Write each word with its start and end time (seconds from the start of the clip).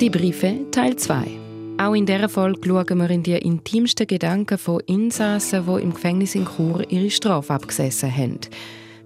Die 0.00 0.10
Briefe 0.10 0.70
Teil 0.72 0.94
2. 0.94 1.26
Auch 1.78 1.94
in 1.94 2.04
dieser 2.04 2.28
Folge 2.28 2.60
schauen 2.68 2.98
wir 2.98 3.08
in 3.08 3.22
die 3.22 3.32
intimsten 3.32 4.06
Gedanken 4.06 4.58
von 4.58 4.80
Insassen, 4.80 5.64
die 5.66 5.82
im 5.82 5.94
Gefängnis 5.94 6.34
in 6.34 6.44
Chur 6.44 6.84
ihre 6.90 7.08
Strafe 7.08 7.54
abgesessen 7.54 8.14
haben. 8.14 8.40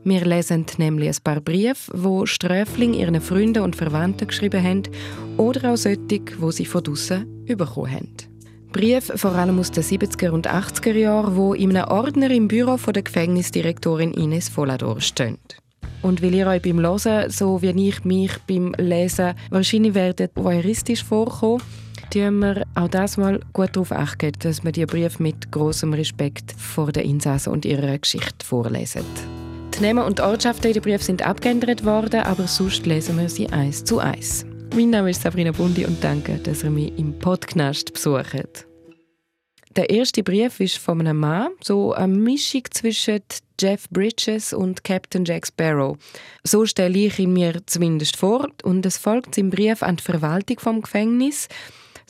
Wir 0.03 0.25
lesen 0.25 0.67
nämlich 0.79 1.11
ein 1.11 1.23
paar 1.23 1.41
Briefe, 1.41 1.93
wo 1.95 2.27
Sträflinge 2.27 2.99
ihren 2.99 3.21
Freunden 3.21 3.63
und 3.63 3.77
Verwandten 3.77 4.27
geschrieben 4.27 4.65
haben 4.65 4.83
oder 5.37 5.73
auch 5.73 5.77
solche, 5.77 6.01
die 6.09 6.23
sie 6.51 6.65
von 6.65 6.83
draussen 6.83 7.45
bekommen 7.47 7.93
haben. 7.93 8.17
Briefe 8.73 9.17
vor 9.17 9.37
allem 9.37 9.61
aus 9.61 9.71
den 9.71 9.85
70er 9.85 10.31
und 10.31 10.49
80er 10.49 10.93
Jahren, 10.93 11.37
wo 11.37 11.55
in 11.55 11.77
einem 11.77 11.89
Ordner 11.89 12.33
im 12.33 12.49
Büro 12.49 12.77
von 12.77 12.95
der 12.95 13.05
Gefängnisdirektorin 13.05 14.13
Ines 14.15 14.57
Volador 14.57 15.01
stehen. 15.01 15.39
Und 16.03 16.23
weil 16.23 16.35
ihr 16.35 16.47
euch 16.47 16.63
beim 16.63 16.81
Hören, 16.81 17.31
so 17.31 17.61
wie 17.63 17.89
ich 17.89 18.05
mich 18.05 18.33
beim 18.47 18.73
Lesen, 18.79 19.35
wahrscheinlich 19.51 19.95
werdet 19.95 20.33
voyeuristisch 20.35 21.05
vorkommen, 21.05 21.63
tun 22.13 22.39
wir 22.39 22.67
auch 22.75 22.89
das 22.89 23.17
mal 23.17 23.41
gut 23.53 23.71
darauf 23.75 23.93
achten, 23.93 24.33
dass 24.39 24.65
wir 24.65 24.73
die 24.73 24.87
Briefe 24.87 25.23
mit 25.23 25.53
großem 25.53 25.93
Respekt 25.93 26.53
vor 26.57 26.91
den 26.93 27.05
Insassen 27.05 27.53
und 27.53 27.65
ihrer 27.65 27.99
Geschichte 27.99 28.45
vorlesen. 28.45 29.03
Die 29.75 29.83
Namen 29.87 30.05
und 30.05 30.21
Ortschaften 30.21 30.69
in 30.69 30.75
den 30.75 30.83
Briefen 30.83 31.05
sind 31.05 31.27
abgeändert 31.27 31.85
worden, 31.85 32.21
aber 32.21 32.47
sonst 32.47 32.87
lesen 32.87 33.19
wir 33.19 33.29
sie 33.29 33.49
eins 33.49 33.85
zu 33.85 33.99
eins. 33.99 34.45
Mein 34.75 34.91
Name 34.91 35.11
ist 35.11 35.23
Sabrina 35.23 35.53
Bundi 35.53 35.85
und 35.85 36.03
danke, 36.03 36.39
dass 36.39 36.63
ihr 36.63 36.71
mich 36.71 36.97
im 36.99 37.19
Podcast 37.19 37.93
besucht. 37.93 38.70
Der 39.77 39.89
erste 39.89 40.25
Brief 40.25 40.59
ist 40.59 40.79
von 40.79 40.99
einem 40.99 41.19
Mann, 41.19 41.53
so 41.63 41.93
eine 41.93 42.13
Mischung 42.13 42.63
zwischen 42.73 43.21
Jeff 43.61 43.89
Bridges 43.89 44.53
und 44.53 44.83
Captain 44.83 45.25
Jack 45.25 45.47
Sparrow. 45.47 45.97
So 46.43 46.67
stelle 46.67 46.99
ich 46.99 47.21
ihn 47.21 47.33
mir 47.33 47.65
zumindest 47.67 48.17
vor 48.17 48.49
und 48.65 48.85
es 48.85 48.99
folgt 48.99 49.39
im 49.39 49.51
Brief 49.51 49.85
an 49.85 49.95
die 49.95 50.03
Verwaltung 50.03 50.59
vom 50.59 50.83
Gefängnis. 50.83 51.47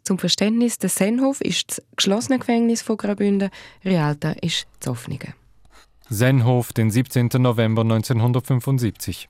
Zum 0.05 0.19
Verständnis, 0.19 0.79
der 0.79 0.89
Senhof 0.89 1.43
ist 1.43 1.69
das 1.69 1.83
geschlossene 1.97 2.39
Gefängnis 2.39 2.81
von 2.81 2.97
Graubünden, 2.97 3.51
Rialta 3.85 4.31
ist 4.41 4.67
das 4.79 4.89
offene. 4.89 5.19
Senhof, 6.09 6.73
den 6.73 6.91
17. 6.91 7.29
November 7.37 7.83
1975. 7.83 9.29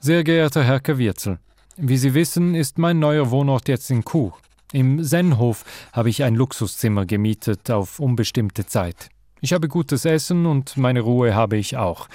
Sehr 0.00 0.22
geehrter 0.22 0.64
Herr 0.64 0.80
Kawirzel, 0.80 1.38
wie 1.78 1.96
Sie 1.96 2.12
wissen, 2.12 2.54
ist 2.54 2.76
mein 2.76 2.98
neuer 2.98 3.30
Wohnort 3.30 3.68
jetzt 3.68 3.90
in 3.90 4.04
Chur. 4.04 4.36
Im 4.72 5.02
Senhof 5.02 5.64
habe 5.92 6.10
ich 6.10 6.22
ein 6.22 6.36
Luxuszimmer 6.36 7.04
gemietet 7.04 7.70
auf 7.70 7.98
unbestimmte 7.98 8.66
Zeit. 8.66 9.08
Ich 9.40 9.52
habe 9.52 9.66
gutes 9.66 10.04
Essen 10.04 10.46
und 10.46 10.76
meine 10.76 11.00
Ruhe 11.00 11.34
habe 11.34 11.56
ich 11.56 11.76
auch. 11.76 12.08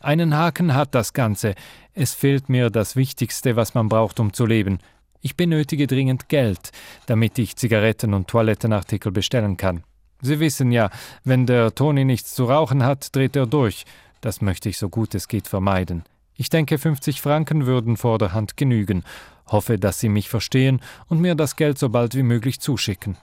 Einen 0.00 0.34
Haken 0.34 0.74
hat 0.74 0.94
das 0.94 1.12
Ganze. 1.12 1.54
Es 1.92 2.14
fehlt 2.14 2.48
mir 2.48 2.70
das 2.70 2.96
Wichtigste, 2.96 3.56
was 3.56 3.74
man 3.74 3.88
braucht, 3.88 4.20
um 4.20 4.32
zu 4.32 4.46
leben. 4.46 4.78
Ich 5.20 5.36
benötige 5.36 5.86
dringend 5.86 6.28
Geld, 6.28 6.70
damit 7.06 7.38
ich 7.38 7.56
Zigaretten 7.56 8.14
und 8.14 8.28
Toilettenartikel 8.28 9.12
bestellen 9.12 9.56
kann. 9.56 9.82
Sie 10.22 10.40
wissen 10.40 10.72
ja, 10.72 10.90
wenn 11.24 11.46
der 11.46 11.74
Toni 11.74 12.04
nichts 12.04 12.34
zu 12.34 12.44
rauchen 12.44 12.84
hat, 12.84 13.14
dreht 13.14 13.36
er 13.36 13.46
durch. 13.46 13.84
Das 14.20 14.40
möchte 14.40 14.68
ich 14.68 14.78
so 14.78 14.88
gut 14.88 15.14
es 15.14 15.28
geht 15.28 15.46
vermeiden. 15.46 16.04
Ich 16.40 16.48
denke, 16.48 16.78
50 16.78 17.20
Franken 17.20 17.66
würden 17.66 17.98
vorderhand 17.98 18.56
genügen 18.56 19.04
hoffe, 19.52 19.78
dass 19.78 20.00
Sie 20.00 20.08
mich 20.08 20.28
verstehen 20.28 20.80
und 21.08 21.20
mir 21.20 21.34
das 21.34 21.56
Geld 21.56 21.78
so 21.78 21.88
bald 21.88 22.14
wie 22.14 22.22
möglich 22.22 22.60
zuschicken. 22.60 23.16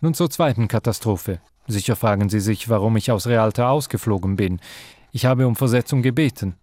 Nun 0.00 0.14
zur 0.14 0.30
zweiten 0.30 0.68
Katastrophe. 0.68 1.40
Sicher 1.66 1.96
fragen 1.96 2.28
Sie 2.28 2.40
sich, 2.40 2.68
warum 2.68 2.96
ich 2.96 3.10
aus 3.10 3.26
Realta 3.26 3.70
ausgeflogen 3.70 4.36
bin. 4.36 4.60
Ich 5.12 5.26
habe 5.26 5.46
um 5.46 5.56
Versetzung 5.56 6.02
gebeten. 6.02 6.54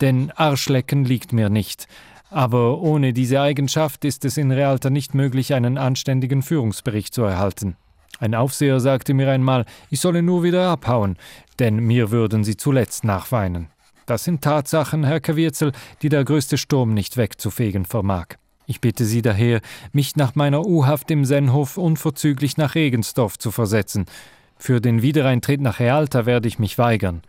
Denn 0.00 0.32
Arschlecken 0.32 1.04
liegt 1.04 1.32
mir 1.32 1.48
nicht. 1.48 1.86
Aber 2.30 2.80
ohne 2.80 3.12
diese 3.12 3.40
Eigenschaft 3.40 4.04
ist 4.04 4.24
es 4.24 4.36
in 4.36 4.50
Realta 4.50 4.90
nicht 4.90 5.14
möglich, 5.14 5.54
einen 5.54 5.78
anständigen 5.78 6.42
Führungsbericht 6.42 7.14
zu 7.14 7.22
erhalten. 7.22 7.76
Ein 8.18 8.34
Aufseher 8.34 8.80
sagte 8.80 9.14
mir 9.14 9.30
einmal, 9.30 9.66
ich 9.90 10.00
solle 10.00 10.22
nur 10.22 10.42
wieder 10.42 10.68
abhauen, 10.68 11.16
denn 11.58 11.76
mir 11.76 12.10
würden 12.10 12.44
sie 12.44 12.56
zuletzt 12.56 13.04
nachweinen. 13.04 13.68
Das 14.06 14.24
sind 14.24 14.42
Tatsachen, 14.42 15.04
Herr 15.04 15.20
Kawirzel, 15.20 15.72
die 16.02 16.08
der 16.08 16.24
größte 16.24 16.58
Sturm 16.58 16.92
nicht 16.94 17.16
wegzufegen 17.16 17.84
vermag. 17.84 18.26
Ich 18.66 18.80
bitte 18.80 19.04
Sie 19.04 19.22
daher, 19.22 19.60
mich 19.92 20.16
nach 20.16 20.34
meiner 20.34 20.66
U-Haft 20.66 21.10
im 21.10 21.24
Sennhof 21.24 21.76
unverzüglich 21.76 22.56
nach 22.56 22.74
Regensdorf 22.74 23.38
zu 23.38 23.50
versetzen. 23.50 24.06
Für 24.56 24.80
den 24.80 25.02
Wiedereintritt 25.02 25.60
nach 25.60 25.80
Realta 25.80 26.26
werde 26.26 26.48
ich 26.48 26.58
mich 26.58 26.78
weigern. 26.78 27.22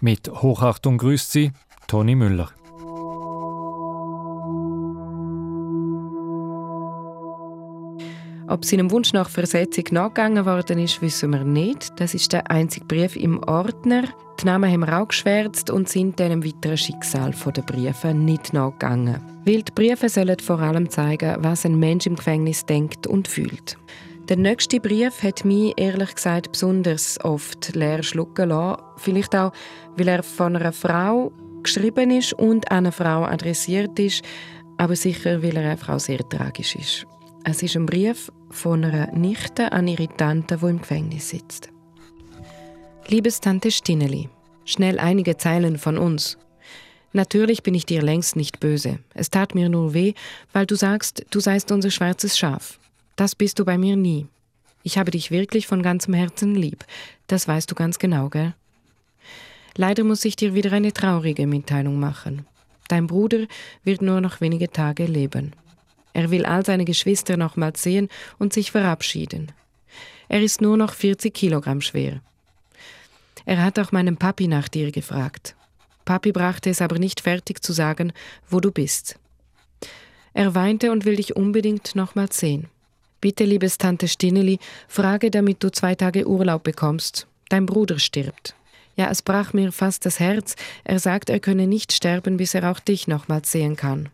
Mit 0.00 0.28
Hochachtung 0.28 0.98
grüßt 0.98 1.30
Sie 1.30 1.52
Toni 1.86 2.14
Müller. 2.14 2.50
Ob 8.48 8.64
seinem 8.64 8.92
Wunsch 8.92 9.12
nach 9.12 9.28
Versetzung 9.28 9.84
nachgegangen 9.90 10.46
worden 10.46 10.78
ist, 10.78 11.02
wissen 11.02 11.32
wir 11.32 11.42
nicht. 11.42 11.98
Das 11.98 12.14
ist 12.14 12.32
der 12.32 12.48
einzige 12.48 12.86
Brief 12.86 13.16
im 13.16 13.42
Ordner. 13.42 14.04
Die 14.40 14.46
Namen 14.46 14.70
haben 14.70 14.80
wir 14.80 15.00
auch 15.00 15.08
geschwärzt 15.08 15.68
und 15.68 15.88
sind 15.88 16.20
dem 16.20 16.44
weiteren 16.44 16.76
Schicksal 16.76 17.34
der 17.34 17.62
Briefe 17.62 18.14
nicht 18.14 18.52
nachgegangen. 18.52 19.20
Weil 19.44 19.62
die 19.62 19.72
Briefe 19.72 20.08
sollen 20.08 20.38
vor 20.38 20.60
allem 20.60 20.88
zeigen, 20.90 21.36
was 21.40 21.66
ein 21.66 21.78
Mensch 21.80 22.06
im 22.06 22.14
Gefängnis 22.14 22.64
denkt 22.64 23.08
und 23.08 23.26
fühlt. 23.26 23.76
Der 24.28 24.36
nächste 24.36 24.78
Brief 24.78 25.24
hat 25.24 25.44
mich 25.44 25.74
ehrlich 25.76 26.14
gesagt 26.14 26.52
besonders 26.52 27.18
oft 27.24 27.74
leer 27.74 28.04
schlucken 28.04 28.50
lassen. 28.50 28.82
Vielleicht 28.96 29.34
auch, 29.34 29.52
weil 29.96 30.08
er 30.08 30.22
von 30.22 30.54
einer 30.54 30.72
Frau 30.72 31.32
geschrieben 31.64 32.12
ist 32.12 32.32
und 32.32 32.70
an 32.70 32.78
eine 32.78 32.92
Frau 32.92 33.24
adressiert 33.24 33.98
ist, 33.98 34.22
aber 34.76 34.94
sicher, 34.94 35.42
weil 35.42 35.56
er 35.56 35.70
einfach 35.70 35.94
auch 35.94 36.00
sehr 36.00 36.28
tragisch 36.28 36.76
ist. 36.76 37.06
Es 37.48 37.62
ist 37.62 37.76
ein 37.76 37.86
Brief 37.86 38.32
von 38.50 38.84
einer 38.84 39.12
Nichte 39.12 39.70
an 39.70 39.86
ihre 39.86 40.08
Tante, 40.08 40.58
die 40.60 40.66
im 40.66 40.80
Gefängnis 40.80 41.28
sitzt. 41.28 41.70
Liebes 43.06 43.40
Tante 43.40 43.70
Stineli, 43.70 44.28
schnell 44.64 44.98
einige 44.98 45.36
Zeilen 45.36 45.78
von 45.78 45.96
uns. 45.96 46.38
Natürlich 47.12 47.62
bin 47.62 47.74
ich 47.74 47.86
dir 47.86 48.02
längst 48.02 48.34
nicht 48.34 48.58
böse. 48.58 48.98
Es 49.14 49.30
tat 49.30 49.54
mir 49.54 49.68
nur 49.68 49.94
weh, 49.94 50.14
weil 50.52 50.66
du 50.66 50.74
sagst, 50.74 51.24
du 51.30 51.38
seist 51.38 51.70
unser 51.70 51.92
schwarzes 51.92 52.36
Schaf. 52.36 52.80
Das 53.14 53.36
bist 53.36 53.60
du 53.60 53.64
bei 53.64 53.78
mir 53.78 53.94
nie. 53.94 54.26
Ich 54.82 54.98
habe 54.98 55.12
dich 55.12 55.30
wirklich 55.30 55.68
von 55.68 55.82
ganzem 55.82 56.14
Herzen 56.14 56.56
lieb. 56.56 56.84
Das 57.28 57.46
weißt 57.46 57.70
du 57.70 57.76
ganz 57.76 58.00
genau, 58.00 58.28
gell? 58.28 58.54
Leider 59.76 60.02
muss 60.02 60.24
ich 60.24 60.34
dir 60.34 60.54
wieder 60.56 60.72
eine 60.72 60.92
traurige 60.92 61.46
Mitteilung 61.46 62.00
machen. 62.00 62.44
Dein 62.88 63.06
Bruder 63.06 63.46
wird 63.84 64.02
nur 64.02 64.20
noch 64.20 64.40
wenige 64.40 64.68
Tage 64.68 65.06
leben. 65.06 65.52
Er 66.16 66.30
will 66.30 66.46
all 66.46 66.64
seine 66.64 66.86
Geschwister 66.86 67.36
nochmals 67.36 67.82
sehen 67.82 68.08
und 68.38 68.54
sich 68.54 68.70
verabschieden. 68.70 69.52
Er 70.30 70.40
ist 70.40 70.62
nur 70.62 70.78
noch 70.78 70.94
40 70.94 71.34
Kilogramm 71.34 71.82
schwer. 71.82 72.22
Er 73.44 73.62
hat 73.62 73.78
auch 73.78 73.92
meinen 73.92 74.16
Papi 74.16 74.48
nach 74.48 74.68
dir 74.68 74.92
gefragt. 74.92 75.54
Papi 76.06 76.32
brachte 76.32 76.70
es 76.70 76.80
aber 76.80 76.98
nicht 76.98 77.20
fertig 77.20 77.62
zu 77.62 77.74
sagen, 77.74 78.14
wo 78.48 78.60
du 78.60 78.70
bist. 78.70 79.18
Er 80.32 80.54
weinte 80.54 80.90
und 80.90 81.04
will 81.04 81.16
dich 81.16 81.36
unbedingt 81.36 81.94
nochmals 81.94 82.40
sehen. 82.40 82.68
Bitte, 83.20 83.44
liebes 83.44 83.76
Tante 83.76 84.08
Stineli, 84.08 84.58
frage, 84.88 85.30
damit 85.30 85.62
du 85.62 85.70
zwei 85.70 85.96
Tage 85.96 86.26
Urlaub 86.26 86.62
bekommst. 86.62 87.26
Dein 87.50 87.66
Bruder 87.66 87.98
stirbt. 87.98 88.54
Ja, 88.96 89.10
es 89.10 89.20
brach 89.20 89.52
mir 89.52 89.70
fast 89.70 90.06
das 90.06 90.18
Herz. 90.18 90.56
Er 90.82 90.98
sagt, 90.98 91.28
er 91.28 91.40
könne 91.40 91.66
nicht 91.66 91.92
sterben, 91.92 92.38
bis 92.38 92.54
er 92.54 92.70
auch 92.70 92.80
dich 92.80 93.06
nochmals 93.06 93.52
sehen 93.52 93.76
kann. 93.76 94.08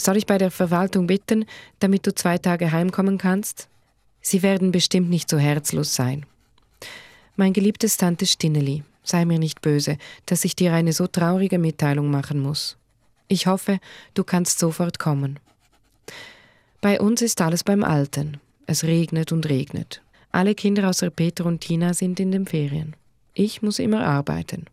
Soll 0.00 0.16
ich 0.16 0.26
bei 0.26 0.38
der 0.38 0.50
Verwaltung 0.50 1.06
bitten, 1.06 1.44
damit 1.80 2.06
du 2.06 2.14
zwei 2.14 2.38
Tage 2.38 2.70
heimkommen 2.70 3.18
kannst? 3.18 3.68
Sie 4.20 4.42
werden 4.42 4.72
bestimmt 4.72 5.10
nicht 5.10 5.28
so 5.28 5.38
herzlos 5.38 5.94
sein. 5.94 6.24
Mein 7.36 7.52
geliebtes 7.52 7.96
Tante 7.96 8.26
Stinneli, 8.26 8.84
sei 9.02 9.24
mir 9.24 9.38
nicht 9.38 9.60
böse, 9.60 9.98
dass 10.26 10.44
ich 10.44 10.56
dir 10.56 10.72
eine 10.72 10.92
so 10.92 11.06
traurige 11.06 11.58
Mitteilung 11.58 12.10
machen 12.10 12.40
muss. 12.40 12.76
Ich 13.26 13.46
hoffe, 13.46 13.78
du 14.14 14.24
kannst 14.24 14.58
sofort 14.58 14.98
kommen. 14.98 15.38
Bei 16.80 17.00
uns 17.00 17.22
ist 17.22 17.40
alles 17.40 17.64
beim 17.64 17.82
Alten. 17.82 18.38
Es 18.66 18.84
regnet 18.84 19.32
und 19.32 19.48
regnet. 19.48 20.02
Alle 20.30 20.54
Kinder 20.54 20.88
außer 20.88 21.10
Peter 21.10 21.46
und 21.46 21.60
Tina 21.60 21.94
sind 21.94 22.20
in 22.20 22.30
den 22.30 22.46
Ferien. 22.46 22.94
Ich 23.34 23.62
muss 23.62 23.78
immer 23.78 24.04
arbeiten. 24.04 24.66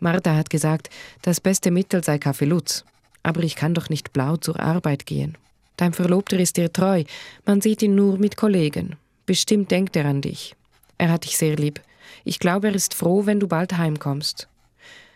Martha 0.00 0.34
hat 0.34 0.50
gesagt, 0.50 0.90
das 1.22 1.40
beste 1.40 1.70
Mittel 1.70 2.02
sei 2.02 2.18
Kaffee 2.18 2.46
Lutz. 2.46 2.84
Aber 3.22 3.42
ich 3.42 3.56
kann 3.56 3.74
doch 3.74 3.88
nicht 3.88 4.12
blau 4.12 4.36
zur 4.36 4.60
Arbeit 4.60 5.06
gehen. 5.06 5.36
Dein 5.76 5.92
Verlobter 5.92 6.38
ist 6.38 6.56
dir 6.56 6.72
treu, 6.72 7.04
man 7.46 7.60
sieht 7.60 7.82
ihn 7.82 7.94
nur 7.94 8.18
mit 8.18 8.36
Kollegen. 8.36 8.96
Bestimmt 9.26 9.70
denkt 9.70 9.96
er 9.96 10.06
an 10.06 10.20
dich. 10.20 10.54
Er 10.98 11.10
hat 11.10 11.24
dich 11.24 11.38
sehr 11.38 11.56
lieb. 11.56 11.80
Ich 12.24 12.38
glaube, 12.38 12.68
er 12.68 12.74
ist 12.74 12.94
froh, 12.94 13.26
wenn 13.26 13.40
du 13.40 13.48
bald 13.48 13.76
heimkommst. 13.78 14.48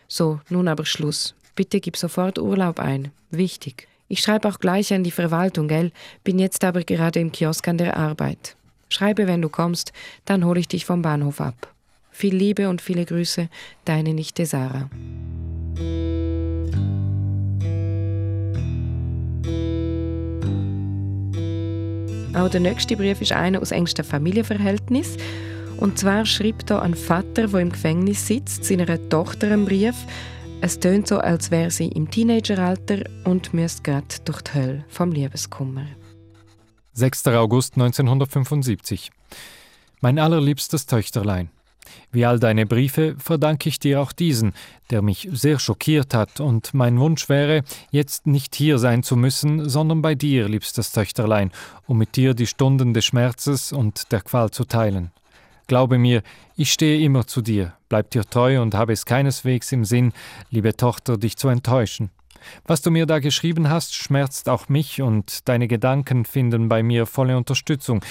So, 0.07 0.39
nun 0.49 0.67
aber 0.67 0.85
Schluss. 0.85 1.35
Bitte 1.55 1.79
gib 1.79 1.97
sofort 1.97 2.39
Urlaub 2.39 2.79
ein. 2.79 3.11
Wichtig. 3.31 3.87
Ich 4.07 4.21
schreibe 4.21 4.47
auch 4.47 4.59
gleich 4.59 4.93
an 4.93 5.03
die 5.03 5.11
Verwaltung, 5.11 5.67
gell? 5.67 5.91
Bin 6.23 6.39
jetzt 6.39 6.63
aber 6.63 6.83
gerade 6.83 7.19
im 7.19 7.31
Kiosk 7.31 7.67
an 7.67 7.77
der 7.77 7.97
Arbeit. 7.97 8.55
Schreibe, 8.89 9.27
wenn 9.27 9.41
du 9.41 9.49
kommst, 9.49 9.93
dann 10.25 10.45
hole 10.45 10.59
ich 10.59 10.67
dich 10.67 10.85
vom 10.85 11.01
Bahnhof 11.01 11.41
ab. 11.41 11.73
Viel 12.11 12.35
Liebe 12.35 12.69
und 12.69 12.81
viele 12.81 13.05
Grüße, 13.05 13.49
deine 13.83 14.13
Nichte 14.13 14.45
Sarah. 14.45 14.89
Auch 22.35 22.49
der 22.49 22.59
nächste 22.59 22.97
Brief 22.97 23.21
ist 23.21 23.31
einer 23.31 23.61
aus 23.61 23.71
engstem 23.71 24.03
Familienverhältnis. 24.03 25.15
Und 25.77 25.97
zwar 25.97 26.25
schreibt 26.25 26.69
da 26.69 26.79
ein 26.79 26.93
Vater, 26.93 27.47
der 27.47 27.59
im 27.61 27.71
Gefängnis 27.71 28.27
sitzt, 28.27 28.65
seiner 28.65 29.09
Tochter 29.09 29.51
einen 29.51 29.63
Brief. 29.63 29.95
Es 30.59 30.77
tönt 30.77 31.07
so, 31.07 31.19
als 31.19 31.49
wäre 31.49 31.71
sie 31.71 31.87
im 31.87 32.11
Teenageralter 32.11 33.03
und 33.23 33.53
müsste 33.53 33.83
gerade 33.83 34.07
durch 34.25 34.41
die 34.41 34.53
Hölle 34.53 34.85
vom 34.89 35.13
Liebeskummer. 35.13 35.85
6. 36.91 37.27
August 37.27 37.75
1975. 37.75 39.11
Mein 40.01 40.19
allerliebstes 40.19 40.85
Töchterlein. 40.87 41.49
Wie 42.11 42.25
all 42.25 42.39
deine 42.39 42.65
Briefe 42.65 43.15
verdanke 43.17 43.69
ich 43.69 43.79
dir 43.79 44.01
auch 44.01 44.11
diesen, 44.11 44.53
der 44.89 45.01
mich 45.01 45.29
sehr 45.31 45.59
schockiert 45.59 46.13
hat, 46.13 46.39
und 46.39 46.73
mein 46.73 46.99
Wunsch 46.99 47.29
wäre, 47.29 47.63
jetzt 47.91 48.27
nicht 48.27 48.55
hier 48.55 48.77
sein 48.77 49.03
zu 49.03 49.15
müssen, 49.15 49.69
sondern 49.69 50.01
bei 50.01 50.15
dir, 50.15 50.47
liebstes 50.47 50.91
Töchterlein, 50.91 51.51
um 51.87 51.97
mit 51.97 52.15
dir 52.15 52.33
die 52.33 52.47
Stunden 52.47 52.93
des 52.93 53.05
Schmerzes 53.05 53.71
und 53.71 54.11
der 54.11 54.21
Qual 54.21 54.51
zu 54.51 54.65
teilen. 54.65 55.11
Glaube 55.67 55.97
mir, 55.97 56.21
ich 56.55 56.71
stehe 56.71 57.03
immer 57.03 57.25
zu 57.25 57.41
dir, 57.41 57.73
bleib 57.89 58.11
dir 58.11 58.23
treu 58.23 58.61
und 58.61 58.75
habe 58.75 58.93
es 58.93 59.05
keineswegs 59.05 59.71
im 59.71 59.83
Sinn, 59.83 60.13
liebe 60.51 60.77
Tochter, 60.77 61.17
dich 61.17 61.37
zu 61.37 61.47
enttäuschen. 61.47 62.11
Was 62.65 62.81
du 62.81 62.91
mir 62.91 63.05
da 63.05 63.19
geschrieben 63.19 63.69
hast, 63.69 63.95
schmerzt 63.95 64.49
auch 64.49 64.69
mich 64.69 65.01
und 65.01 65.47
deine 65.47 65.67
Gedanken 65.67 66.25
finden 66.25 66.69
bei 66.69 66.83
mir 66.83 67.05
volle 67.05 67.37
Unterstützung. 67.37 68.03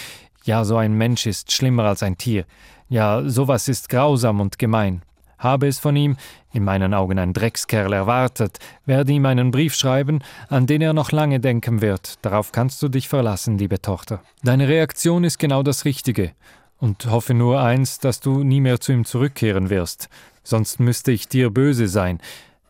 Ja, 0.44 0.64
so 0.64 0.76
ein 0.76 0.92
Mensch 0.92 1.26
ist 1.26 1.52
schlimmer 1.52 1.84
als 1.84 2.02
ein 2.02 2.18
Tier. 2.18 2.44
Ja, 2.90 3.22
sowas 3.26 3.66
ist 3.66 3.88
grausam 3.88 4.40
und 4.40 4.58
gemein. 4.58 5.00
Habe 5.38 5.66
es 5.66 5.78
von 5.78 5.96
ihm, 5.96 6.16
in 6.52 6.64
meinen 6.64 6.92
Augen 6.92 7.18
ein 7.18 7.32
Dreckskerl, 7.32 7.92
erwartet, 7.94 8.58
werde 8.84 9.12
ihm 9.12 9.24
einen 9.24 9.50
Brief 9.50 9.74
schreiben, 9.74 10.20
an 10.48 10.66
den 10.66 10.82
er 10.82 10.92
noch 10.92 11.12
lange 11.12 11.40
denken 11.40 11.80
wird. 11.80 12.18
Darauf 12.20 12.52
kannst 12.52 12.82
du 12.82 12.88
dich 12.88 13.08
verlassen, 13.08 13.56
liebe 13.56 13.80
Tochter. 13.80 14.20
Deine 14.42 14.68
Reaktion 14.68 15.24
ist 15.24 15.38
genau 15.38 15.62
das 15.62 15.86
Richtige. 15.86 16.32
Und 16.78 17.06
hoffe 17.06 17.32
nur 17.32 17.60
eins, 17.60 17.98
dass 17.98 18.20
du 18.20 18.44
nie 18.44 18.60
mehr 18.60 18.80
zu 18.80 18.92
ihm 18.92 19.06
zurückkehren 19.06 19.70
wirst. 19.70 20.10
Sonst 20.42 20.78
müsste 20.78 21.10
ich 21.10 21.26
dir 21.26 21.48
böse 21.48 21.88
sein. 21.88 22.20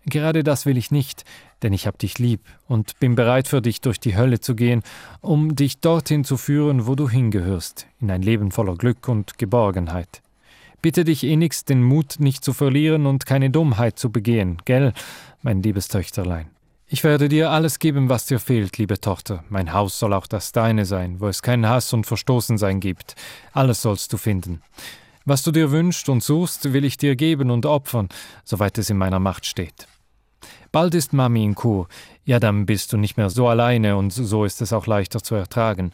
Gerade 0.06 0.42
das 0.42 0.66
will 0.66 0.76
ich 0.76 0.90
nicht, 0.90 1.24
denn 1.62 1.72
ich 1.72 1.86
hab 1.86 1.98
dich 1.98 2.18
lieb 2.18 2.40
und 2.68 2.98
bin 2.98 3.14
bereit 3.14 3.48
für 3.48 3.62
dich 3.62 3.80
durch 3.80 3.98
die 3.98 4.16
Hölle 4.16 4.40
zu 4.40 4.54
gehen, 4.54 4.82
um 5.20 5.56
dich 5.56 5.80
dorthin 5.80 6.24
zu 6.24 6.36
führen, 6.36 6.86
wo 6.86 6.94
du 6.94 7.08
hingehörst, 7.08 7.86
in 8.00 8.10
ein 8.10 8.22
Leben 8.22 8.50
voller 8.50 8.76
Glück 8.76 9.08
und 9.08 9.38
Geborgenheit. 9.38 10.22
Bitte 10.82 11.04
dich 11.04 11.24
innigst, 11.24 11.70
den 11.70 11.82
Mut 11.82 12.16
nicht 12.18 12.44
zu 12.44 12.52
verlieren 12.52 13.06
und 13.06 13.24
keine 13.24 13.48
Dummheit 13.48 13.98
zu 13.98 14.12
begehen, 14.12 14.58
gell, 14.66 14.92
mein 15.40 15.62
liebes 15.62 15.88
Töchterlein. 15.88 16.50
Ich 16.86 17.02
werde 17.02 17.30
dir 17.30 17.50
alles 17.50 17.78
geben, 17.78 18.10
was 18.10 18.26
dir 18.26 18.38
fehlt, 18.38 18.76
liebe 18.76 19.00
Tochter. 19.00 19.42
Mein 19.48 19.72
Haus 19.72 19.98
soll 19.98 20.12
auch 20.12 20.26
das 20.26 20.52
deine 20.52 20.84
sein, 20.84 21.18
wo 21.18 21.28
es 21.28 21.40
keinen 21.40 21.66
Hass 21.66 21.94
und 21.94 22.06
Verstoßensein 22.06 22.80
gibt. 22.80 23.16
Alles 23.52 23.80
sollst 23.80 24.12
du 24.12 24.18
finden. 24.18 24.60
Was 25.24 25.42
du 25.42 25.50
dir 25.50 25.70
wünschst 25.70 26.10
und 26.10 26.22
suchst, 26.22 26.74
will 26.74 26.84
ich 26.84 26.98
dir 26.98 27.16
geben 27.16 27.50
und 27.50 27.64
opfern, 27.64 28.10
soweit 28.44 28.76
es 28.76 28.90
in 28.90 28.98
meiner 28.98 29.18
Macht 29.18 29.46
steht. 29.46 29.88
Bald 30.72 30.94
ist 30.94 31.12
Mami 31.12 31.44
in 31.44 31.54
Kur. 31.54 31.88
Ja, 32.24 32.40
dann 32.40 32.66
bist 32.66 32.92
du 32.92 32.96
nicht 32.96 33.16
mehr 33.16 33.30
so 33.30 33.48
alleine 33.48 33.96
und 33.96 34.10
so 34.10 34.44
ist 34.44 34.62
es 34.62 34.72
auch 34.72 34.86
leichter 34.86 35.22
zu 35.22 35.34
ertragen. 35.34 35.92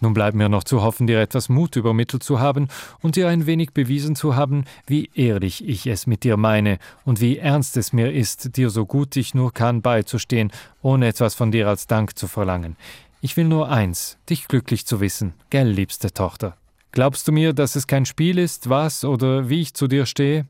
Nun 0.00 0.12
bleibt 0.12 0.36
mir 0.36 0.48
noch 0.48 0.64
zu 0.64 0.82
hoffen, 0.82 1.06
dir 1.06 1.20
etwas 1.20 1.48
Mut 1.48 1.76
übermittelt 1.76 2.22
zu 2.22 2.38
haben 2.38 2.68
und 3.00 3.16
dir 3.16 3.28
ein 3.28 3.46
wenig 3.46 3.72
bewiesen 3.72 4.14
zu 4.14 4.36
haben, 4.36 4.64
wie 4.86 5.10
ehrlich 5.14 5.66
ich 5.66 5.86
es 5.86 6.06
mit 6.06 6.22
dir 6.24 6.36
meine 6.36 6.78
und 7.04 7.20
wie 7.20 7.38
ernst 7.38 7.76
es 7.76 7.92
mir 7.92 8.12
ist, 8.12 8.56
dir 8.56 8.68
so 8.68 8.84
gut 8.84 9.16
ich 9.16 9.34
nur 9.34 9.52
kann 9.52 9.80
beizustehen, 9.80 10.52
ohne 10.82 11.08
etwas 11.08 11.34
von 11.34 11.50
dir 11.50 11.68
als 11.68 11.86
Dank 11.86 12.18
zu 12.18 12.28
verlangen. 12.28 12.76
Ich 13.22 13.36
will 13.36 13.46
nur 13.46 13.70
eins, 13.70 14.18
dich 14.28 14.48
glücklich 14.48 14.86
zu 14.86 15.00
wissen, 15.00 15.32
gell, 15.48 15.68
liebste 15.68 16.12
Tochter. 16.12 16.56
Glaubst 16.92 17.26
du 17.26 17.32
mir, 17.32 17.52
dass 17.52 17.74
es 17.74 17.86
kein 17.86 18.06
Spiel 18.06 18.38
ist, 18.38 18.68
was 18.68 19.04
oder 19.04 19.48
wie 19.48 19.62
ich 19.62 19.74
zu 19.74 19.86
dir 19.86 20.06
stehe? 20.06 20.46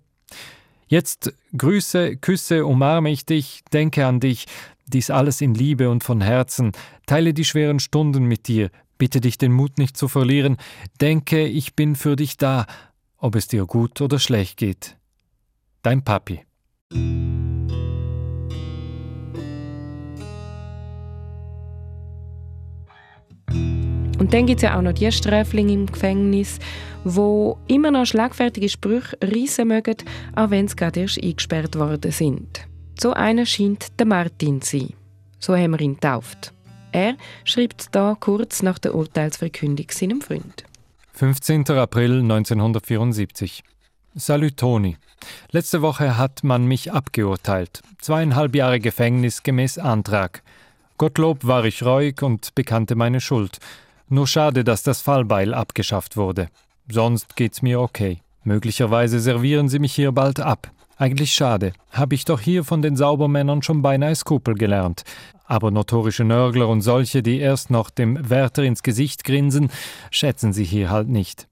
Jetzt 0.87 1.35
grüße, 1.57 2.17
küsse, 2.17 2.65
umarme 2.65 3.11
ich 3.11 3.27
dich, 3.27 3.63
denke 3.73 4.07
an 4.07 4.21
dich, 4.21 4.47
dies 4.87 5.11
alles 5.11 5.41
in 5.41 5.55
Liebe 5.55 5.91
und 5.91 6.05
von 6.05 6.21
Herzen, 6.21 6.73
teile 7.07 7.35
die 7.35 7.45
schweren 7.45 7.81
Stunden 7.81 8.25
mit 8.25 8.47
dir, 8.47 8.71
bitte 8.99 9.21
dich 9.21 9.37
den 9.37 9.53
Mut 9.53 9.79
nicht 9.79 9.97
zu 9.97 10.07
verlieren, 10.07 10.57
denke, 11.01 11.47
ich 11.47 11.75
bin 11.75 11.97
für 11.97 12.15
dich 12.15 12.37
da, 12.37 12.67
ob 13.19 13.35
es 13.35 13.49
dir 13.49 13.67
gut 13.67 14.01
oder 14.01 14.19
schlecht 14.19 14.59
geht. 14.59 14.97
Dein 15.83 16.05
Papi. 16.05 16.43
Und 24.19 24.33
dann 24.33 24.47
gibt 24.47 24.59
es 24.59 24.63
ja 24.63 24.79
auch 24.79 24.83
noch 24.83 24.95
die 24.95 25.13
Sträflinge 25.13 25.75
im 25.75 25.87
Gefängnis, 25.87 26.59
wo 27.05 27.59
immer 27.69 27.91
noch 27.91 28.07
schlagfertige 28.07 28.69
Sprüche 28.69 29.17
reissen 29.23 29.69
mögen, 29.69 29.97
auch 30.35 30.51
wenn 30.51 30.69
sie 30.69 30.77
gerade 30.77 31.01
erst 31.01 31.23
eingesperrt 31.23 31.79
worden 31.79 32.11
sind. 32.11 32.67
So 32.99 33.13
einer 33.13 33.45
scheint 33.45 33.99
der 33.99 34.07
Martin 34.07 34.63
zu 34.63 34.79
sein. 34.79 34.95
So 35.39 35.55
haben 35.55 35.73
wir 35.73 35.81
ihn 35.81 35.95
getauft. 35.95 36.55
Er 36.93 37.17
schreibt 37.45 37.95
da 37.95 38.17
kurz 38.19 38.63
nach 38.63 38.79
der 38.79 38.95
Urteilsverkündung 38.95 39.87
seinem 39.91 40.23
Freund. 40.23 40.65
15. 41.13 41.69
April 41.73 42.21
1974. 42.21 43.63
Salut 44.15 44.57
Toni. 44.57 44.97
Letzte 45.51 45.83
Woche 45.83 46.17
hat 46.17 46.43
man 46.43 46.65
mich 46.67 46.91
abgeurteilt. 46.91 47.83
Zweieinhalb 48.01 48.55
Jahre 48.55 48.81
Gefängnis 48.81 49.43
gemäß 49.43 49.77
Antrag. 49.77 50.43
Gottlob 50.97 51.45
war 51.45 51.67
ich 51.67 51.83
reuig 51.83 52.23
und 52.23 52.55
bekannte 52.55 52.95
meine 52.95 53.21
Schuld. 53.21 53.59
Nur 54.09 54.27
schade, 54.27 54.63
dass 54.63 54.83
das 54.83 55.01
Fallbeil 55.01 55.53
abgeschafft 55.53 56.17
wurde. 56.17 56.49
Sonst 56.89 57.35
geht's 57.37 57.63
mir 57.63 57.81
okay. 57.81 58.21
Möglicherweise 58.45 59.19
servieren 59.19 59.69
sie 59.69 59.81
mich 59.81 59.95
hier 59.95 60.13
bald 60.13 60.39
ab. 60.39 60.71
Eigentlich 60.97 61.33
schade. 61.33 61.73
Habe 61.91 62.15
ich 62.15 62.25
doch 62.25 62.41
hier 62.41 62.65
von 62.65 62.81
den 62.81 62.97
Saubermännern 62.97 63.63
schon 63.63 63.83
beinahe 63.83 64.15
Skrupel 64.15 64.55
gelernt. 64.55 65.03
Aber 65.45 65.71
notorische 65.71 66.25
Nörgler 66.25 66.69
und 66.69 66.81
solche, 66.81 67.23
die 67.23 67.39
erst 67.41 67.71
noch 67.71 67.91
dem 67.91 68.31
Wärter 68.31 68.63
ins 68.63 68.83
Gesicht 68.83 69.25
grinsen, 69.25 69.71
schätzen 70.11 70.53
sie 70.53 70.65
hier 70.65 70.91
halt 70.91 71.09
nicht. 71.09 71.49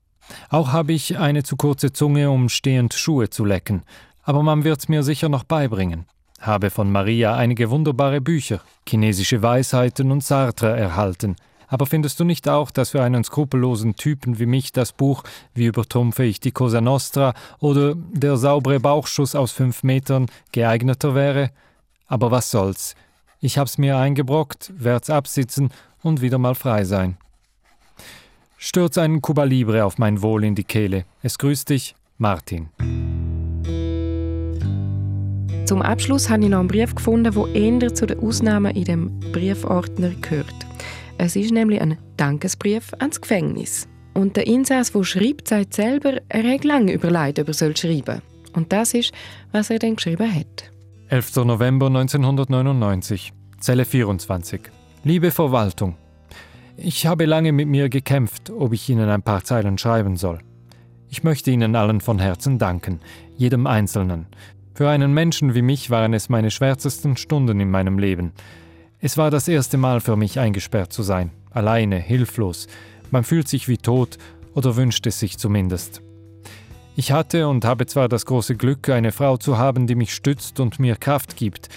Auch 0.48 0.72
habe 0.72 0.92
ich 0.92 1.18
eine 1.18 1.42
zu 1.42 1.56
kurze 1.56 1.92
Zunge, 1.92 2.30
um 2.30 2.49
stehend 2.49 2.94
Schuhe 2.94 3.28
zu 3.28 3.44
lecken. 3.44 3.82
Aber 4.23 4.42
man 4.42 4.64
wird's 4.64 4.88
mir 4.88 5.02
sicher 5.02 5.28
noch 5.28 5.44
beibringen. 5.44 6.06
Habe 6.40 6.70
von 6.70 6.90
Maria 6.90 7.34
einige 7.37 7.70
wunderbare 7.70 8.20
Bücher, 8.20 8.61
chinesische 8.88 9.42
Weisheiten 9.42 10.11
und 10.11 10.25
Sartre 10.25 10.76
erhalten. 10.76 11.37
Aber 11.68 11.87
findest 11.87 12.21
du 12.21 12.25
nicht 12.25 12.49
auch, 12.49 12.71
dass 12.71 12.90
für 12.90 13.02
einen 13.02 13.25
skrupellosen 13.25 13.97
Typen 13.97 14.38
wie 14.38 14.47
mich 14.47 14.73
das 14.73 14.92
Buch 14.92 15.23
Wie 15.54 15.66
übertrumpfe 15.66 16.25
ich 16.25 16.40
die 16.40 16.52
Cosa 16.52 16.80
Nostra 16.80 17.35
oder 17.61 17.94
Der 17.97 18.37
saubere 18.37 18.80
Bauchschuss 18.80 19.35
aus 19.35 19.52
fünf 19.52 19.83
Metern 19.83 20.26
geeigneter 20.52 21.14
wäre? 21.14 21.50
Aber 22.06 22.30
was 22.30 22.50
soll's? 22.50 22.94
Ich 23.40 23.59
hab's 23.59 23.78
mir 23.78 23.99
eingebrockt, 23.99 24.73
werd's 24.76 25.11
absitzen 25.11 25.71
und 26.02 26.21
wieder 26.21 26.38
mal 26.38 26.54
frei 26.54 26.85
sein. 26.85 27.16
Stürz 28.56 28.97
einen 28.97 29.21
Cuba 29.21 29.44
Libre 29.44 29.85
auf 29.85 29.99
mein 29.99 30.23
Wohl 30.23 30.44
in 30.44 30.54
die 30.54 30.64
Kehle. 30.64 31.04
Es 31.23 31.37
grüßt 31.37 31.68
dich, 31.68 31.94
Martin. 32.16 32.71
Zum 35.66 35.83
Abschluss 35.83 36.30
habe 36.30 36.44
ich 36.44 36.50
noch 36.50 36.61
einen 36.61 36.68
Brief 36.68 36.94
gefunden, 36.94 37.33
der 37.33 37.54
eher 37.54 37.94
zu 37.94 38.06
den 38.06 38.21
Ausnahmen 38.21 38.75
in 38.75 38.85
dem 38.85 39.21
Briefordner 39.33 40.11
gehört. 40.21 40.54
Es 41.18 41.37
ist 41.37 41.52
nämlich 41.52 41.80
ein 41.80 41.99
Dankesbrief 42.16 42.92
ans 42.99 43.21
Gefängnis. 43.21 43.88
Und 44.14 44.37
der 44.37 44.47
Insass, 44.47 44.92
der 44.92 45.04
schreibt, 45.04 45.49
sagt 45.49 45.75
selber, 45.75 46.21
er 46.28 46.52
hat 46.52 46.64
lange 46.64 46.92
überlegt, 46.92 47.38
ob 47.38 47.49
er 47.49 47.54
schreiben 47.54 48.04
soll. 48.04 48.23
Und 48.54 48.73
das 48.73 48.94
ist, 48.94 49.12
was 49.52 49.71
er 49.71 49.78
dann 49.78 49.97
geschrieben 49.97 50.33
hat. 50.33 50.71
11. 51.09 51.37
November 51.37 51.87
1999, 51.87 53.33
Zelle 53.59 53.85
24. 53.85 54.61
Liebe 55.04 55.30
Verwaltung, 55.30 55.97
ich 56.76 57.06
habe 57.06 57.26
lange 57.26 57.52
mit 57.52 57.68
mir 57.68 57.88
gekämpft, 57.88 58.50
ob 58.50 58.73
ich 58.73 58.88
Ihnen 58.88 59.09
ein 59.09 59.23
paar 59.23 59.44
Zeilen 59.44 59.78
schreiben 59.78 60.16
soll. 60.16 60.40
Ich 61.09 61.23
möchte 61.23 61.50
Ihnen 61.50 61.76
allen 61.76 62.00
von 62.00 62.18
Herzen 62.18 62.59
danken, 62.59 63.00
jedem 63.37 63.66
Einzelnen. 63.66 64.26
Für 64.75 64.88
einen 64.88 65.14
Menschen 65.14 65.54
wie 65.54 65.62
mich 65.62 65.90
waren 65.90 66.14
es 66.14 66.28
meine 66.28 66.50
schwärzesten 66.50 67.16
Stunden 67.16 67.61
in 67.61 67.71
meinem 67.71 67.99
Leben. 67.99 68.33
Es 69.06 69.18
war 69.18 69.30
das 69.30 69.49
erste 69.49 69.76
Mal 69.76 70.00
für 70.00 70.16
mich 70.16 70.38
eingesperrt 70.38 70.90
zu 70.90 71.02
sein, 71.02 71.30
alleine, 71.50 71.99
hilflos. 71.99 72.68
Man 73.11 73.23
fühlt 73.23 73.49
sich 73.49 73.68
wie 73.68 73.76
tot 73.76 74.16
oder 74.54 74.76
wünscht 74.76 75.06
es 75.06 75.20
sich 75.20 75.37
zumindest. 75.37 76.00
Ich 76.96 77.12
hatte 77.12 77.46
und 77.49 77.66
habe 77.66 77.84
zwar 77.84 78.08
das 78.08 78.25
große 78.25 78.56
Glück, 78.56 78.88
eine 78.88 79.12
Frau 79.12 79.37
zu 79.37 79.58
haben, 79.58 79.87
die 79.87 79.94
mich 79.94 80.14
stützt 80.14 80.58
und 80.58 80.80
mir 80.80 80.96
Kraft 80.96 81.37
gibt, 81.37 81.68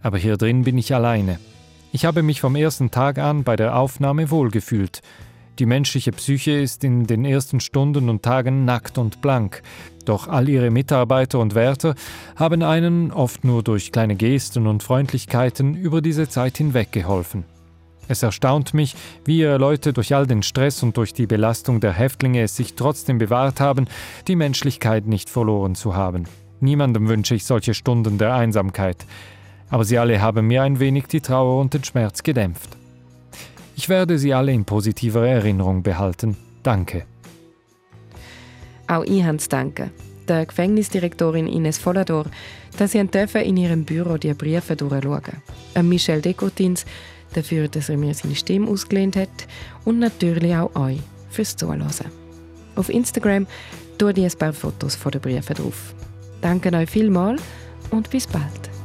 aber 0.00 0.16
hier 0.16 0.38
drin 0.38 0.64
bin 0.64 0.78
ich 0.78 0.94
alleine. 0.94 1.40
Ich 1.92 2.06
habe 2.06 2.22
mich 2.22 2.40
vom 2.40 2.56
ersten 2.56 2.90
Tag 2.90 3.18
an 3.18 3.44
bei 3.44 3.56
der 3.56 3.76
Aufnahme 3.76 4.30
wohlgefühlt. 4.30 5.02
Die 5.58 5.66
menschliche 5.66 6.12
Psyche 6.12 6.50
ist 6.50 6.84
in 6.84 7.06
den 7.06 7.24
ersten 7.24 7.60
Stunden 7.60 8.10
und 8.10 8.22
Tagen 8.22 8.66
nackt 8.66 8.98
und 8.98 9.22
blank. 9.22 9.62
Doch 10.04 10.28
all 10.28 10.48
ihre 10.50 10.70
Mitarbeiter 10.70 11.38
und 11.38 11.54
Wärter 11.54 11.94
haben 12.36 12.62
einen, 12.62 13.10
oft 13.10 13.42
nur 13.42 13.62
durch 13.62 13.90
kleine 13.90 14.16
Gesten 14.16 14.66
und 14.66 14.82
Freundlichkeiten, 14.82 15.74
über 15.74 16.02
diese 16.02 16.28
Zeit 16.28 16.58
hinweg 16.58 16.92
geholfen. 16.92 17.44
Es 18.06 18.22
erstaunt 18.22 18.74
mich, 18.74 18.94
wie 19.24 19.38
ihr 19.38 19.58
Leute 19.58 19.92
durch 19.94 20.14
all 20.14 20.26
den 20.26 20.42
Stress 20.42 20.82
und 20.82 20.96
durch 20.96 21.14
die 21.14 21.26
Belastung 21.26 21.80
der 21.80 21.92
Häftlinge 21.92 22.42
es 22.42 22.54
sich 22.54 22.74
trotzdem 22.74 23.18
bewahrt 23.18 23.58
haben, 23.58 23.86
die 24.28 24.36
Menschlichkeit 24.36 25.06
nicht 25.06 25.30
verloren 25.30 25.74
zu 25.74 25.96
haben. 25.96 26.24
Niemandem 26.60 27.08
wünsche 27.08 27.34
ich 27.34 27.44
solche 27.44 27.74
Stunden 27.74 28.18
der 28.18 28.34
Einsamkeit. 28.34 29.06
Aber 29.70 29.84
sie 29.84 29.98
alle 29.98 30.20
haben 30.20 30.46
mir 30.46 30.62
ein 30.62 30.78
wenig 30.78 31.06
die 31.06 31.20
Trauer 31.20 31.60
und 31.60 31.74
den 31.74 31.82
Schmerz 31.82 32.22
gedämpft. 32.22 32.76
Ich 33.76 33.90
werde 33.90 34.18
sie 34.18 34.32
alle 34.32 34.52
in 34.52 34.64
positiver 34.64 35.28
Erinnerung 35.28 35.82
behalten. 35.82 36.34
Danke. 36.62 37.04
Auch 38.88 39.04
ich 39.04 39.22
habe 39.22 39.36
zu 39.36 39.50
danken. 39.50 39.90
Der 40.26 40.46
Gefängnisdirektorin 40.46 41.46
Ines 41.46 41.78
Volador, 41.84 42.24
dass 42.78 42.92
sie 42.92 42.98
in 42.98 43.56
ihrem 43.56 43.84
Büro 43.84 44.16
die 44.16 44.32
Briefe 44.32 44.76
durchschauen. 44.76 45.42
Michel 45.82 46.22
Decotins, 46.22 46.86
dafür, 47.34 47.68
dass 47.68 47.90
er 47.90 47.98
mir 47.98 48.14
seine 48.14 48.34
Stimme 48.34 48.68
ausgelehnt 48.68 49.14
hat 49.14 49.46
und 49.84 49.98
natürlich 49.98 50.56
auch 50.56 50.74
euch 50.74 51.00
fürs 51.28 51.54
Zuhören. 51.54 51.86
Auf 52.76 52.88
Instagram 52.88 53.46
tue 53.98 54.12
ich 54.12 54.24
ein 54.24 54.38
paar 54.38 54.54
Fotos 54.54 54.96
von 54.96 55.12
den 55.12 55.20
Briefen 55.20 55.54
drauf. 55.54 55.94
Danke 56.40 56.74
euch 56.74 56.90
vielmals 56.90 57.42
und 57.90 58.10
bis 58.10 58.26
bald. 58.26 58.75